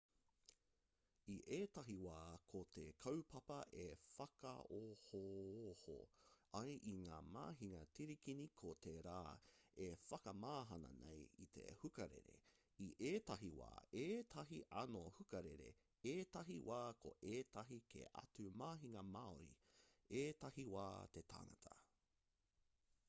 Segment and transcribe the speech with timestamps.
[1.31, 2.19] i ētahi wā
[2.51, 3.83] ko te kaupapa e
[4.19, 5.97] whakaohooho
[6.59, 9.19] ai i ngā mahinga tirikini ko te rā
[9.89, 12.39] e whakamahana nei i te hukarere
[12.87, 13.69] i ētahi wā
[14.07, 15.69] ētahi anō hukarere
[16.15, 19.53] ētahi wā ko ētahi kē atu mahinga māori
[20.25, 20.89] ētahi wā
[21.19, 21.79] te tangata